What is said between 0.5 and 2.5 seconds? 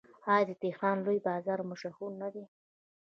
تهران لوی بازار مشهور نه دی؟